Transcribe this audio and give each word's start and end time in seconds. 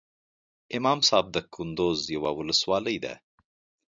امام 0.77 0.99
صاحب 1.07 1.25
دکندوز 1.35 1.99
یوه 2.15 2.29
ولسوالۍ 2.37 2.97
ده 3.05 3.13